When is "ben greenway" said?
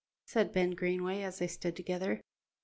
0.51-1.21